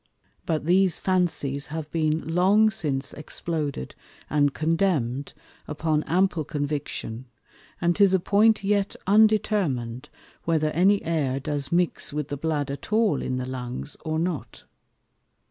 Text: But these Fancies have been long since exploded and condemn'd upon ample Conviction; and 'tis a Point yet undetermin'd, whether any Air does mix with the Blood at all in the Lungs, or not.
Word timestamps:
But 0.47 0.65
these 0.65 0.97
Fancies 0.97 1.67
have 1.67 1.87
been 1.91 2.27
long 2.33 2.71
since 2.71 3.13
exploded 3.13 3.93
and 4.31 4.51
condemn'd 4.51 5.35
upon 5.67 6.01
ample 6.05 6.43
Conviction; 6.43 7.27
and 7.79 7.95
'tis 7.95 8.15
a 8.15 8.19
Point 8.19 8.63
yet 8.63 8.95
undetermin'd, 9.05 10.09
whether 10.43 10.71
any 10.71 11.03
Air 11.03 11.39
does 11.39 11.71
mix 11.71 12.11
with 12.11 12.29
the 12.29 12.37
Blood 12.37 12.71
at 12.71 12.91
all 12.91 13.21
in 13.21 13.37
the 13.37 13.45
Lungs, 13.45 13.95
or 14.03 14.17
not. 14.17 14.63